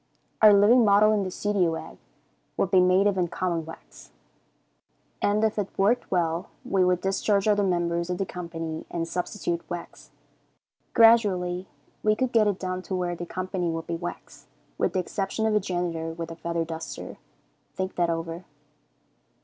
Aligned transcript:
Our 0.41 0.51
living 0.51 0.83
model 0.83 1.11
in 1.13 1.21
the 1.21 1.29
studio 1.29 1.75
act 1.75 1.99
would 2.57 2.71
be 2.71 2.79
made 2.79 3.05
of 3.05 3.29
common 3.29 3.65
wax, 3.67 4.09
and 5.21 5.43
if 5.43 5.59
it 5.59 5.69
worked 5.77 6.09
well, 6.09 6.49
we 6.65 6.83
would 6.83 7.01
discharge 7.01 7.47
other 7.47 7.61
members 7.61 8.09
of 8.09 8.17
the 8.17 8.25
company 8.25 8.83
and 8.89 9.07
substitute 9.07 9.61
wax. 9.69 10.09
Gradually 10.95 11.67
we 12.01 12.15
could 12.15 12.31
get 12.31 12.47
it 12.47 12.57
down 12.57 12.81
to 12.81 12.95
where 12.95 13.15
the 13.15 13.27
company 13.27 13.69
would 13.69 13.85
be 13.85 13.95
wax, 13.95 14.47
with 14.75 14.93
the 14.93 14.99
exception 14.99 15.45
of 15.45 15.53
a 15.53 15.59
janitor 15.59 16.13
with 16.13 16.31
a 16.31 16.35
feather 16.35 16.65
duster. 16.65 17.17
Think 17.75 17.93
that 17.93 18.09
over. 18.09 18.45